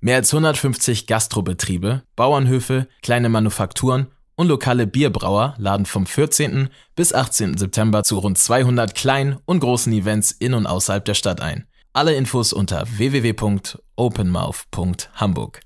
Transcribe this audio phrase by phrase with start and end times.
[0.00, 6.68] Mehr als 150 Gastrobetriebe, Bauernhöfe, kleine Manufakturen und lokale Bierbrauer laden vom 14.
[6.96, 7.56] bis 18.
[7.56, 11.66] September zu rund 200 kleinen und großen Events in und außerhalb der Stadt ein.
[11.92, 15.60] Alle Infos unter www.openmouth.hamburg.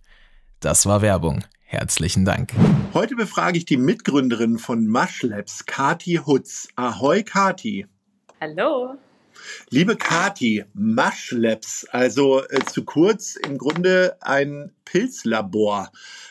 [0.61, 1.45] Das war Werbung.
[1.65, 2.53] Herzlichen Dank.
[2.95, 6.69] Heute befrage ich die Mitgründerin von Mushlabs, Kati Hutz.
[6.77, 7.87] Ahoi, Kati.
[8.41, 8.97] Hallo.
[9.71, 15.91] Liebe Kati, Mushlabs, also äh, zu kurz im Grunde ein Pilzlabor.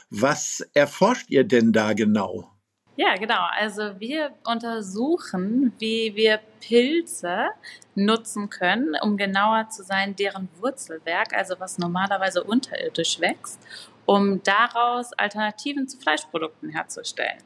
[0.10, 2.52] Was erforscht ihr denn da genau?
[2.98, 3.46] Ja, genau.
[3.52, 7.50] Also wir untersuchen, wie wir Pilze
[7.94, 13.60] nutzen können, um genauer zu sein, deren Wurzelwerk, also was normalerweise unterirdisch wächst,
[14.08, 17.44] um daraus Alternativen zu Fleischprodukten herzustellen.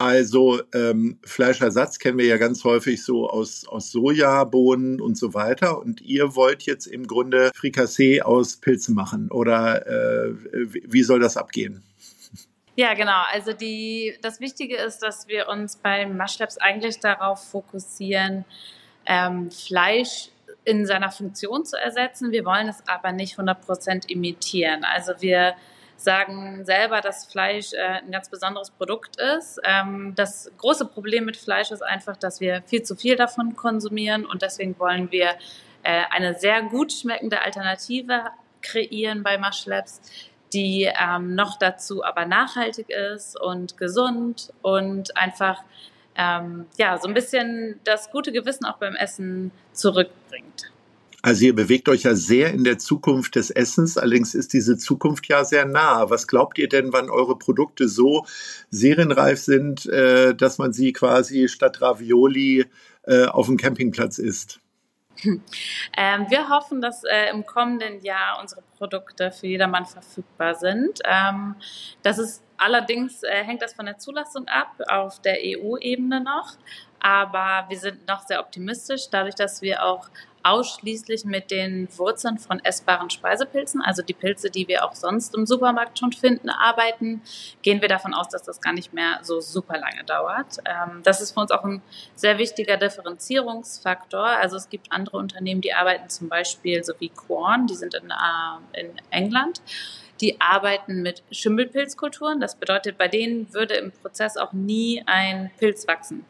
[0.00, 5.78] Also ähm, Fleischersatz kennen wir ja ganz häufig so aus, aus Sojabohnen und so weiter.
[5.78, 9.30] Und ihr wollt jetzt im Grunde Frikassee aus Pilzen machen.
[9.30, 11.82] Oder äh, wie soll das abgehen?
[12.76, 13.24] Ja, genau.
[13.30, 18.46] Also die, das Wichtige ist, dass wir uns bei Mushlabs eigentlich darauf fokussieren,
[19.04, 20.30] ähm, Fleisch
[20.64, 22.32] in seiner Funktion zu ersetzen.
[22.32, 24.82] Wir wollen es aber nicht 100% imitieren.
[24.82, 25.56] Also wir
[26.02, 29.60] sagen selber, dass Fleisch äh, ein ganz besonderes Produkt ist.
[29.64, 34.24] Ähm, das große Problem mit Fleisch ist einfach, dass wir viel zu viel davon konsumieren
[34.24, 35.30] und deswegen wollen wir
[35.82, 38.24] äh, eine sehr gut schmeckende Alternative
[38.62, 40.00] kreieren bei Mushlabs,
[40.52, 45.62] die ähm, noch dazu aber nachhaltig ist und gesund und einfach
[46.16, 50.70] ähm, ja so ein bisschen das gute Gewissen auch beim Essen zurückbringt.
[51.22, 55.28] Also ihr bewegt euch ja sehr in der Zukunft des Essens, allerdings ist diese Zukunft
[55.28, 56.08] ja sehr nah.
[56.08, 58.24] Was glaubt ihr denn, wann eure Produkte so
[58.70, 62.66] serienreif sind, äh, dass man sie quasi statt Ravioli
[63.02, 64.60] äh, auf dem Campingplatz isst?
[65.96, 71.00] Ähm, wir hoffen, dass äh, im kommenden Jahr unsere Produkte für jedermann verfügbar sind.
[71.04, 71.56] Ähm,
[72.02, 76.56] das ist allerdings äh, hängt das von der Zulassung ab auf der EU-Ebene noch,
[77.00, 80.08] aber wir sind noch sehr optimistisch, dadurch, dass wir auch
[80.42, 85.46] ausschließlich mit den Wurzeln von essbaren Speisepilzen, also die Pilze, die wir auch sonst im
[85.46, 87.22] Supermarkt schon finden, arbeiten,
[87.62, 90.58] gehen wir davon aus, dass das gar nicht mehr so super lange dauert.
[90.64, 91.82] Ähm, das ist für uns auch ein
[92.14, 94.24] sehr wichtiger Differenzierungsfaktor.
[94.24, 98.10] Also es gibt andere Unternehmen, die arbeiten zum Beispiel so wie Quorn, die sind in,
[98.10, 99.60] äh, in England
[100.20, 102.40] die arbeiten mit Schimmelpilzkulturen.
[102.40, 106.24] Das bedeutet, bei denen würde im Prozess auch nie ein Pilz wachsen.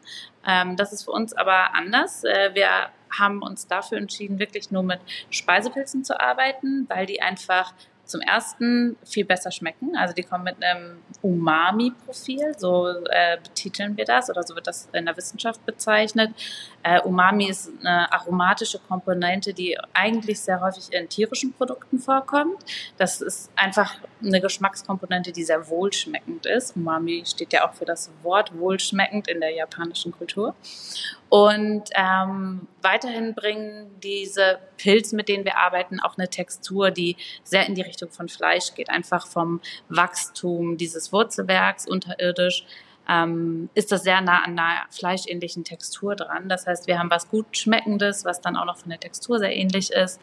[0.47, 2.23] Ähm, das ist für uns aber anders.
[2.23, 4.99] Äh, wir haben uns dafür entschieden, wirklich nur mit
[5.29, 7.73] Speisepilzen zu arbeiten, weil die einfach
[8.11, 9.95] zum ersten viel besser schmecken.
[9.95, 14.89] Also die kommen mit einem Umami-Profil, so äh, betiteln wir das oder so wird das
[14.91, 16.31] in der Wissenschaft bezeichnet.
[16.83, 22.57] Äh, Umami ist eine aromatische Komponente, die eigentlich sehr häufig in tierischen Produkten vorkommt.
[22.97, 26.75] Das ist einfach eine Geschmackskomponente, die sehr wohlschmeckend ist.
[26.75, 30.53] Umami steht ja auch für das Wort wohlschmeckend in der japanischen Kultur.
[31.31, 37.15] Und ähm, weiterhin bringen diese Pilze, mit denen wir arbeiten, auch eine Textur, die
[37.45, 38.89] sehr in die Richtung von Fleisch geht.
[38.89, 42.65] Einfach vom Wachstum dieses Wurzelwerks unterirdisch
[43.07, 46.49] ähm, ist das sehr nah an einer fleischähnlichen Textur dran.
[46.49, 49.55] Das heißt, wir haben was gut schmeckendes, was dann auch noch von der Textur sehr
[49.55, 50.19] ähnlich ist.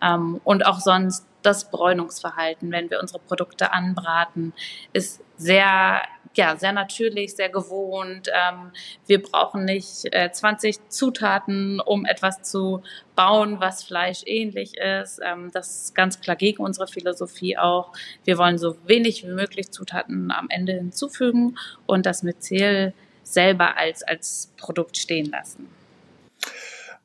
[0.00, 4.52] Ähm, und auch sonst das Bräunungsverhalten, wenn wir unsere Produkte anbraten,
[4.92, 6.02] ist sehr
[6.34, 8.28] ja, sehr natürlich, sehr gewohnt.
[8.32, 8.72] Ähm,
[9.06, 12.82] wir brauchen nicht äh, 20 Zutaten, um etwas zu
[13.14, 15.20] bauen, was Fleisch ähnlich ist.
[15.22, 17.92] Ähm, das ist ganz klar gegen unsere Philosophie auch.
[18.24, 23.76] Wir wollen so wenig wie möglich Zutaten am Ende hinzufügen und das mit Ziel selber
[23.76, 25.81] als, als Produkt stehen lassen.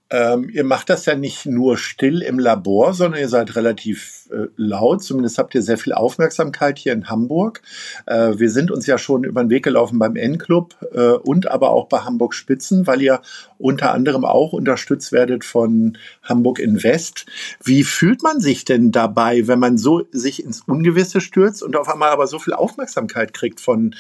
[0.09, 4.47] Ähm, ihr macht das ja nicht nur still im Labor, sondern ihr seid relativ äh,
[4.55, 5.03] laut.
[5.03, 7.61] Zumindest habt ihr sehr viel Aufmerksamkeit hier in Hamburg.
[8.05, 11.71] Äh, wir sind uns ja schon über den Weg gelaufen beim N-Club äh, und aber
[11.71, 13.21] auch bei Hamburg Spitzen, weil ihr
[13.57, 17.25] unter anderem auch unterstützt werdet von Hamburg Invest.
[17.63, 21.89] Wie fühlt man sich denn dabei, wenn man so sich ins Ungewisse stürzt und auf
[21.89, 23.95] einmal aber so viel Aufmerksamkeit kriegt von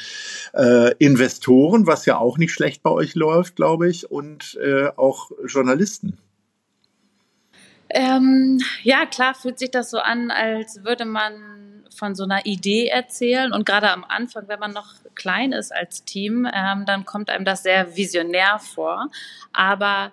[0.53, 5.31] äh, Investoren, was ja auch nicht schlecht bei euch läuft, glaube ich, und äh, auch
[5.45, 6.17] Journalisten?
[7.89, 12.87] Ähm, ja, klar fühlt sich das so an, als würde man von so einer Idee
[12.87, 13.51] erzählen.
[13.51, 17.45] Und gerade am Anfang, wenn man noch klein ist als Team, ähm, dann kommt einem
[17.45, 19.09] das sehr visionär vor.
[19.53, 20.11] Aber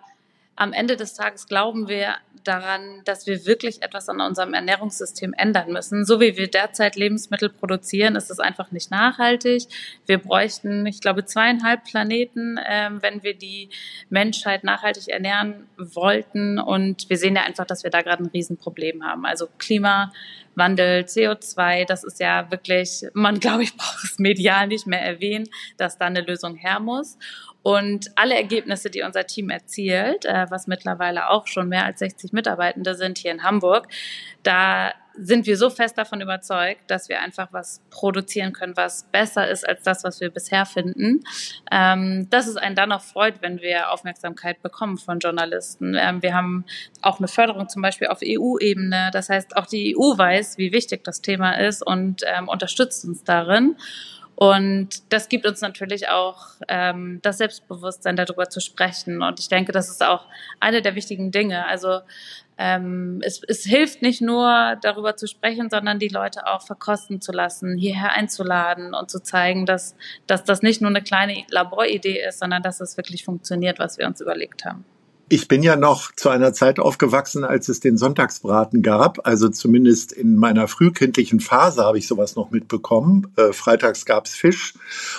[0.57, 5.73] am Ende des Tages glauben wir daran, dass wir wirklich etwas an unserem Ernährungssystem ändern
[5.73, 6.05] müssen.
[6.05, 9.65] So wie wir derzeit Lebensmittel produzieren, ist es einfach nicht nachhaltig.
[10.07, 13.71] Wir bräuchten, ich glaube, zweieinhalb Planeten, äh, wenn wir die
[14.11, 16.59] Menschheit nachhaltig ernähren wollten.
[16.59, 19.25] Und wir sehen ja einfach, dass wir da gerade ein Riesenproblem haben.
[19.25, 25.03] Also Klimawandel, CO2, das ist ja wirklich, man glaube ich, braucht es medial nicht mehr
[25.03, 25.49] erwähnen,
[25.79, 27.19] dass da eine Lösung her muss.
[27.65, 32.35] Und alle Ergebnisse, die unser Team erzielt, äh, was mittlerweile auch schon mehr als 60
[32.35, 33.89] Mitarbeitende sind hier in Hamburg,
[34.43, 39.49] da sind wir so fest davon überzeugt, dass wir einfach was produzieren können, was besser
[39.49, 41.25] ist als das, was wir bisher finden.
[41.71, 45.95] Ähm, dass es einen dann auch freut, wenn wir Aufmerksamkeit bekommen von Journalisten.
[45.95, 46.67] Ähm, wir haben
[47.01, 49.09] auch eine Förderung zum Beispiel auf EU-Ebene.
[49.11, 53.25] Das heißt, auch die EU weiß, wie wichtig das Thema ist und ähm, unterstützt uns
[53.25, 53.77] darin.
[54.37, 59.23] Und das gibt uns natürlich auch ähm, das Selbstbewusstsein, darüber zu sprechen.
[59.23, 60.27] Und ich denke, das ist auch
[60.61, 61.67] eine der wichtigen Dinge.
[61.67, 62.01] Also
[62.59, 67.33] ähm, es, es hilft nicht nur darüber zu sprechen, sondern die Leute auch verkosten zu
[67.33, 69.97] lassen, hierher einzuladen und zu zeigen, dass,
[70.27, 74.07] dass das nicht nur eine kleine Laboridee ist, sondern dass es wirklich funktioniert, was wir
[74.07, 74.85] uns überlegt haben.
[75.31, 79.27] Ich bin ja noch zu einer Zeit aufgewachsen, als es den Sonntagsbraten gab.
[79.27, 83.33] Also zumindest in meiner frühkindlichen Phase habe ich sowas noch mitbekommen.
[83.37, 84.75] Äh, freitags gab es Fisch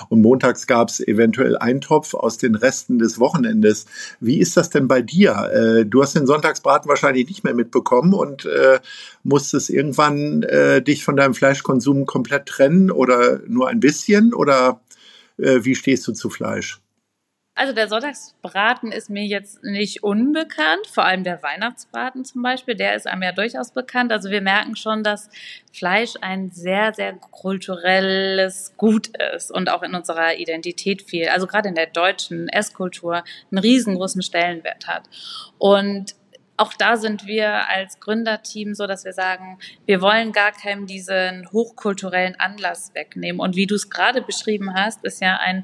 [0.10, 3.88] und montags gab es eventuell Eintopf aus den Resten des Wochenendes.
[4.20, 5.50] Wie ist das denn bei dir?
[5.52, 8.80] Äh, du hast den Sonntagsbraten wahrscheinlich nicht mehr mitbekommen und äh,
[9.24, 10.46] musstest irgendwann
[10.86, 14.36] dich von deinem Fleischkonsum komplett trennen oder nur ein bisschen?
[14.36, 14.82] Oder
[15.38, 16.80] wie stehst du zu Fleisch?
[17.58, 22.96] Also der Sonntagsbraten ist mir jetzt nicht unbekannt, vor allem der Weihnachtsbraten zum Beispiel, der
[22.96, 24.12] ist einem ja durchaus bekannt.
[24.12, 25.30] Also wir merken schon, dass
[25.72, 31.70] Fleisch ein sehr, sehr kulturelles Gut ist und auch in unserer Identität viel, also gerade
[31.70, 35.04] in der deutschen Esskultur einen riesengroßen Stellenwert hat.
[35.58, 36.14] Und
[36.58, 41.50] auch da sind wir als Gründerteam so, dass wir sagen, wir wollen gar keinem diesen
[41.52, 43.40] hochkulturellen Anlass wegnehmen.
[43.40, 45.64] Und wie du es gerade beschrieben hast, ist ja ein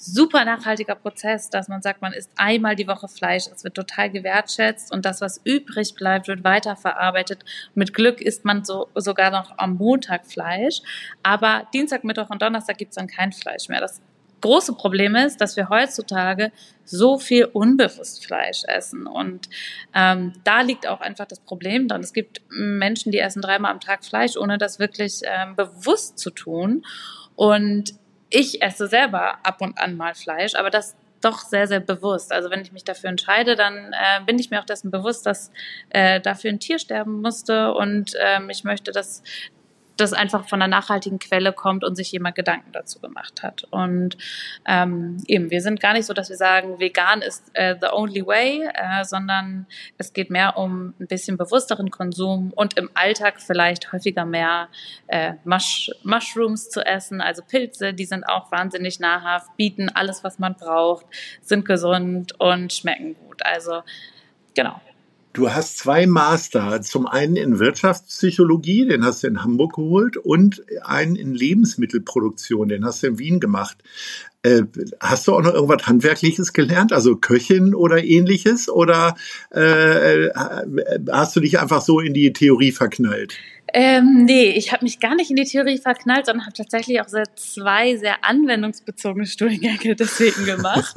[0.00, 4.08] super nachhaltiger Prozess, dass man sagt, man isst einmal die Woche Fleisch, es wird total
[4.10, 7.44] gewertschätzt und das, was übrig bleibt, wird weiterverarbeitet.
[7.74, 10.80] Mit Glück isst man so, sogar noch am Montag Fleisch,
[11.22, 13.80] aber Dienstag, Mittwoch und Donnerstag gibt's dann kein Fleisch mehr.
[13.80, 14.00] Das
[14.40, 16.50] große Problem ist, dass wir heutzutage
[16.86, 19.06] so viel unbewusst Fleisch essen.
[19.06, 19.50] Und
[19.94, 22.00] ähm, da liegt auch einfach das Problem dran.
[22.00, 26.30] Es gibt Menschen, die essen dreimal am Tag Fleisch, ohne das wirklich ähm, bewusst zu
[26.30, 26.86] tun.
[27.36, 27.94] Und
[28.30, 32.32] ich esse selber ab und an mal Fleisch, aber das doch sehr, sehr bewusst.
[32.32, 35.52] Also wenn ich mich dafür entscheide, dann äh, bin ich mir auch dessen bewusst, dass
[35.90, 39.22] äh, dafür ein Tier sterben musste und ähm, ich möchte, dass
[40.00, 43.64] das einfach von einer nachhaltigen Quelle kommt und sich jemand Gedanken dazu gemacht hat.
[43.70, 44.16] Und
[44.66, 48.26] ähm, eben, wir sind gar nicht so, dass wir sagen, vegan ist äh, the only
[48.26, 49.66] way, äh, sondern
[49.98, 54.68] es geht mehr um ein bisschen bewussteren Konsum und im Alltag vielleicht häufiger mehr
[55.08, 60.38] äh, Mush Mushrooms zu essen, also Pilze, die sind auch wahnsinnig nahrhaft, bieten alles, was
[60.38, 61.06] man braucht,
[61.40, 63.44] sind gesund und schmecken gut.
[63.44, 63.82] Also
[64.54, 64.80] genau.
[65.32, 70.64] Du hast zwei Master, zum einen in Wirtschaftspsychologie, den hast du in Hamburg geholt, und
[70.82, 73.78] einen in Lebensmittelproduktion, den hast du in Wien gemacht.
[74.42, 74.62] Äh,
[74.98, 78.68] hast du auch noch irgendwas Handwerkliches gelernt, also Köchin oder ähnliches?
[78.68, 79.14] Oder
[79.54, 80.32] äh, äh
[81.12, 83.36] hast du dich einfach so in die Theorie verknallt?
[83.72, 87.08] Ähm, nee, ich habe mich gar nicht in die Theorie verknallt, sondern habe tatsächlich auch
[87.08, 90.94] sehr zwei sehr anwendungsbezogene Studiengänge deswegen gemacht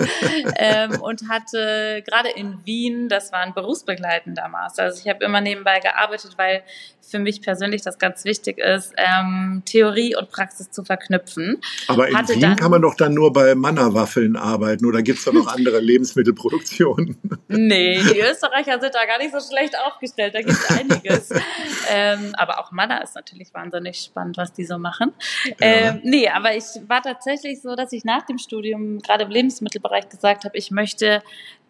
[0.56, 4.84] ähm, und hatte gerade in Wien, das war ein berufsbegleitender Master.
[4.84, 6.63] Also ich habe immer nebenbei gearbeitet, weil
[7.01, 11.62] für mich persönlich das ganz wichtig ist, ähm, Theorie und Praxis zu verknüpfen.
[11.88, 15.20] Aber in hatte Wien dann, kann man doch dann nur bei Mannerwaffeln arbeiten oder gibt
[15.20, 17.18] es da noch andere Lebensmittelproduktionen?
[17.50, 21.30] nee, die Österreicher sind da gar nicht so schlecht aufgestellt, da gibt es einiges.
[21.92, 25.13] ähm, aber auch Manna ist natürlich wahnsinnig spannend, was die so machen.
[25.46, 25.53] Ja.
[25.60, 30.10] Ähm, nee, aber ich war tatsächlich so, dass ich nach dem Studium gerade im Lebensmittelbereich
[30.10, 31.22] gesagt habe, ich möchte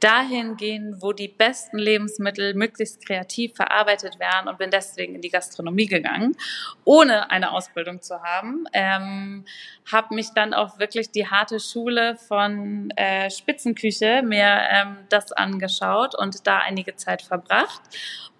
[0.03, 5.29] dahin gehen, wo die besten Lebensmittel möglichst kreativ verarbeitet werden und bin deswegen in die
[5.29, 6.35] Gastronomie gegangen,
[6.83, 8.65] ohne eine Ausbildung zu haben.
[8.73, 9.45] Ähm,
[9.91, 16.15] habe mich dann auch wirklich die harte Schule von äh, Spitzenküche mir ähm, das angeschaut
[16.15, 17.81] und da einige Zeit verbracht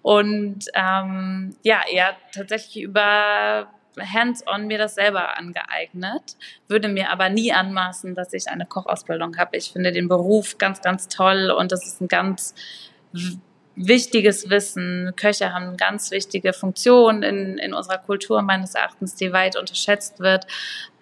[0.04, 3.68] und ähm, ja, eher tatsächlich über
[3.98, 6.36] hands-on mir das selber angeeignet,
[6.68, 9.56] würde mir aber nie anmaßen, dass ich eine Kochausbildung habe.
[9.56, 12.54] Ich finde den Beruf ganz, ganz toll und das ist ein ganz
[13.76, 15.14] wichtiges Wissen.
[15.16, 20.20] Köche haben eine ganz wichtige Funktion in, in unserer Kultur meines Erachtens, die weit unterschätzt
[20.20, 20.46] wird.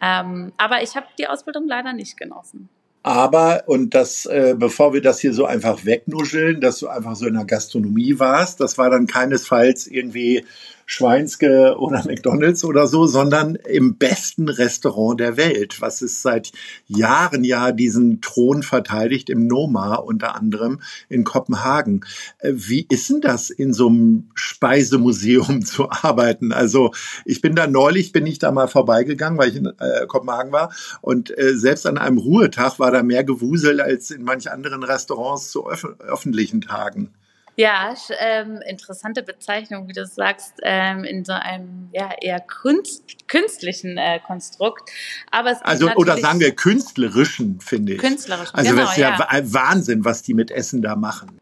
[0.01, 2.69] Ähm, aber ich habe die Ausbildung leider nicht genossen.
[3.03, 7.27] Aber, und das, äh, bevor wir das hier so einfach wegnuscheln, dass du einfach so
[7.27, 10.45] in der Gastronomie warst, das war dann keinesfalls irgendwie
[10.87, 16.53] Schweinske oder McDonalds oder so, sondern im besten Restaurant der Welt, was es seit
[16.87, 22.05] Jahren ja diesen Thron verteidigt, im Noma unter anderem in Kopenhagen.
[22.39, 26.53] Äh, wie ist denn das, in so einem Speisemuseum zu arbeiten?
[26.53, 26.93] Also
[27.25, 30.73] ich bin da neulich, bin ich da mal vorbeigegangen, weil ich in äh, Kopenhagen war
[31.01, 35.51] und äh, selbst an einem Ruhetag war da mehr Gewusel als in manch anderen Restaurants
[35.51, 37.11] zu öf öffentlichen Tagen.
[37.57, 43.99] Ja, ähm, interessante Bezeichnung, wie du sagst, ähm, in so einem ja eher kunst, künstlichen
[43.99, 44.91] äh, Konstrukt.
[45.31, 47.99] Aber es also oder sagen wir künstlerischen, finde ich.
[47.99, 51.42] Künstlerischen, also genau, das ist ja, ja Wahnsinn, was die mit Essen da machen.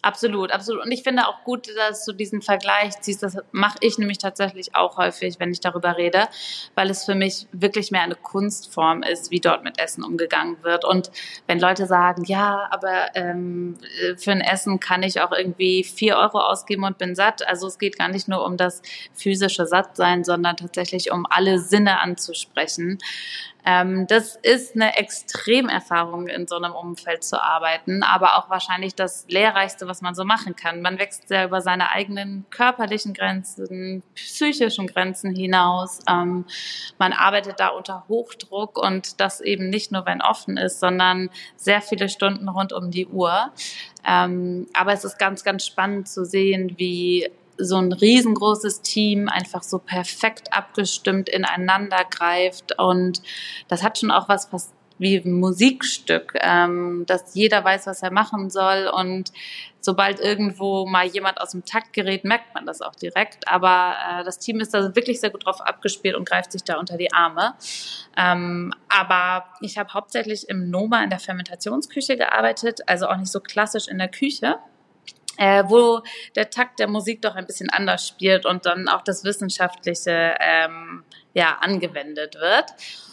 [0.00, 0.84] Absolut, absolut.
[0.84, 3.20] Und ich finde auch gut, dass du diesen Vergleich ziehst.
[3.24, 6.28] Das mache ich nämlich tatsächlich auch häufig, wenn ich darüber rede,
[6.76, 10.84] weil es für mich wirklich mehr eine Kunstform ist, wie dort mit Essen umgegangen wird.
[10.84, 11.10] Und
[11.48, 13.76] wenn Leute sagen, ja, aber ähm,
[14.16, 17.46] für ein Essen kann ich auch irgendwie vier Euro ausgeben und bin satt.
[17.48, 18.82] Also es geht gar nicht nur um das
[19.14, 22.98] physische Sattsein, sondern tatsächlich um alle Sinne anzusprechen.
[23.70, 29.26] Ähm, das ist eine Extremerfahrung, in so einem Umfeld zu arbeiten, aber auch wahrscheinlich das
[29.28, 30.80] Lehrreichste, was man so machen kann.
[30.80, 35.98] Man wächst sehr über seine eigenen körperlichen Grenzen, psychischen Grenzen hinaus.
[36.08, 36.46] Ähm,
[36.98, 41.82] man arbeitet da unter Hochdruck und das eben nicht nur, wenn offen ist, sondern sehr
[41.82, 43.52] viele Stunden rund um die Uhr.
[44.06, 49.62] Ähm, aber es ist ganz, ganz spannend zu sehen, wie so ein riesengroßes Team einfach
[49.62, 52.78] so perfekt abgestimmt ineinander greift.
[52.78, 53.22] Und
[53.68, 58.10] das hat schon auch was fast wie ein Musikstück, ähm, dass jeder weiß, was er
[58.10, 58.90] machen soll.
[58.92, 59.32] Und
[59.80, 63.48] sobald irgendwo mal jemand aus dem Takt gerät, merkt man das auch direkt.
[63.48, 66.78] Aber äh, das Team ist da wirklich sehr gut drauf abgespielt und greift sich da
[66.78, 67.54] unter die Arme.
[68.16, 73.40] Ähm, aber ich habe hauptsächlich im Noma in der Fermentationsküche gearbeitet, also auch nicht so
[73.40, 74.56] klassisch in der Küche
[75.38, 76.02] äh, wo
[76.36, 81.04] der Takt der Musik doch ein bisschen anders spielt und dann auch das Wissenschaftliche ähm,
[81.32, 82.66] ja, angewendet wird.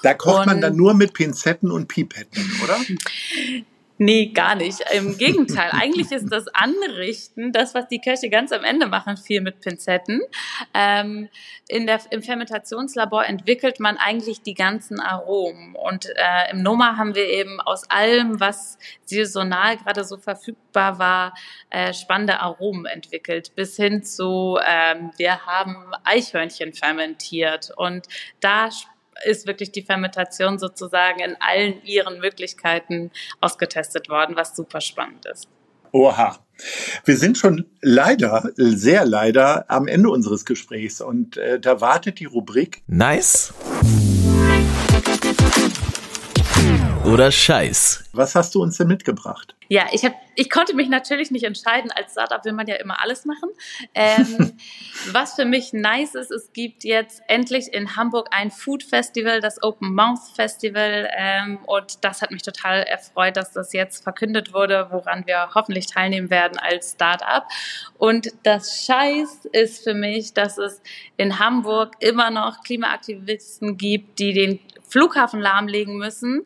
[0.04, 2.78] Da kocht und, man dann nur mit Pinzetten und Pipetten, oder?
[3.98, 4.82] Nee, gar nicht.
[4.94, 5.72] Im Gegenteil.
[5.72, 10.22] Eigentlich ist das Anrichten, das, was die Köche ganz am Ende machen, viel mit Pinzetten.
[10.74, 11.30] Ähm,
[11.68, 15.76] in der, Im Fermentationslabor entwickelt man eigentlich die ganzen Aromen.
[15.76, 21.34] Und äh, im Noma haben wir eben aus allem, was saisonal gerade so verfügbar war,
[21.70, 23.56] äh, spannende Aromen entwickelt.
[23.56, 27.72] Bis hin zu, ähm, wir haben Eichhörnchen fermentiert.
[27.78, 28.08] Und
[28.42, 28.70] da
[29.24, 35.48] ist wirklich die Fermentation sozusagen in allen ihren Möglichkeiten ausgetestet worden, was super spannend ist.
[35.92, 36.40] Oha.
[37.04, 42.26] Wir sind schon leider, sehr leider am Ende unseres Gesprächs und äh, da wartet die
[42.26, 43.54] Rubrik Nice
[47.06, 48.06] oder Scheiß.
[48.14, 49.56] Was hast du uns denn mitgebracht?
[49.68, 51.92] Ja, ich, hab, ich konnte mich natürlich nicht entscheiden.
[51.92, 53.50] Als Startup will man ja immer alles machen.
[53.96, 54.54] Ähm,
[55.12, 59.62] was für mich nice ist, es gibt jetzt endlich in Hamburg ein Food Festival, das
[59.64, 61.10] Open Mouth Festival.
[61.16, 65.88] Ähm, und das hat mich total erfreut, dass das jetzt verkündet wurde, woran wir hoffentlich
[65.88, 67.44] teilnehmen werden als Startup.
[67.98, 70.82] Und das Scheiß ist für mich, dass es
[71.18, 76.46] in Hamburg immer noch Klimaaktivisten gibt, die den Flughafen lahmlegen müssen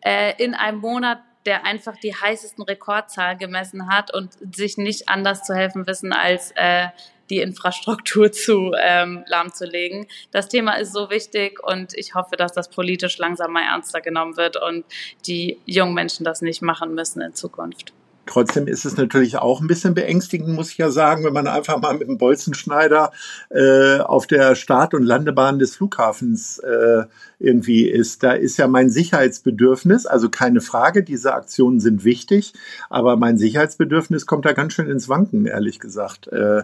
[0.00, 5.44] äh, in einem Monat, der einfach die heißesten Rekordzahlen gemessen hat und sich nicht anders
[5.44, 6.88] zu helfen wissen, als äh,
[7.30, 10.06] die Infrastruktur zu ähm, lahmzulegen.
[10.30, 14.36] Das Thema ist so wichtig und ich hoffe, dass das politisch langsam mal ernster genommen
[14.36, 14.84] wird und
[15.26, 17.92] die jungen Menschen das nicht machen müssen in Zukunft.
[18.26, 21.80] Trotzdem ist es natürlich auch ein bisschen beängstigend, muss ich ja sagen, wenn man einfach
[21.80, 23.12] mal mit dem Bolzenschneider
[23.50, 27.04] äh, auf der Start- und Landebahn des Flughafens äh,
[27.38, 28.22] irgendwie ist.
[28.22, 32.52] Da ist ja mein Sicherheitsbedürfnis, also keine Frage, diese Aktionen sind wichtig,
[32.90, 36.28] aber mein Sicherheitsbedürfnis kommt da ganz schön ins Wanken, ehrlich gesagt.
[36.28, 36.62] Äh,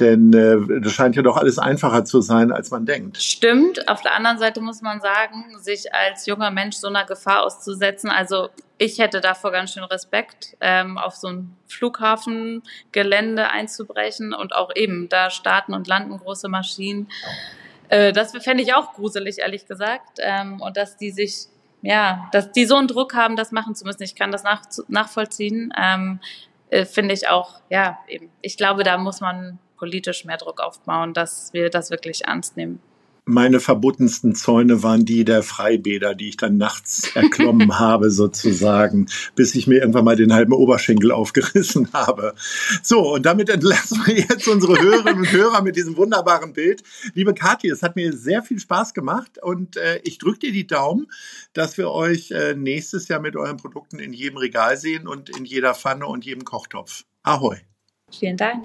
[0.00, 3.18] denn äh, das scheint ja doch alles einfacher zu sein, als man denkt.
[3.18, 3.88] Stimmt.
[3.88, 8.08] Auf der anderen Seite muss man sagen, sich als junger Mensch so einer Gefahr auszusetzen.
[8.08, 8.48] Also
[8.82, 15.08] ich hätte davor ganz schön Respekt, ähm, auf so ein Flughafengelände einzubrechen und auch eben
[15.08, 17.08] da starten und landen große Maschinen.
[17.88, 20.18] Äh, das fände ich auch gruselig, ehrlich gesagt.
[20.18, 21.46] Ähm, und dass die sich,
[21.82, 24.02] ja, dass die so einen Druck haben, das machen zu müssen.
[24.02, 25.72] Ich kann das nach, nachvollziehen.
[25.80, 26.18] Ähm,
[26.70, 28.30] äh, finde ich auch, ja, eben.
[28.40, 32.82] Ich glaube, da muss man politisch mehr Druck aufbauen, dass wir das wirklich ernst nehmen.
[33.24, 39.54] Meine verbottensten Zäune waren die der Freibäder, die ich dann nachts erklommen habe, sozusagen, bis
[39.54, 42.34] ich mir irgendwann mal den halben Oberschenkel aufgerissen habe.
[42.82, 46.82] So, und damit entlassen wir jetzt unsere Hörerinnen und Hörer mit diesem wunderbaren Bild.
[47.14, 50.66] Liebe Kathi, es hat mir sehr viel Spaß gemacht und äh, ich drücke dir die
[50.66, 51.06] Daumen,
[51.52, 55.44] dass wir euch äh, nächstes Jahr mit euren Produkten in jedem Regal sehen und in
[55.44, 57.04] jeder Pfanne und jedem Kochtopf.
[57.22, 57.58] Ahoi.
[58.10, 58.64] Vielen Dank.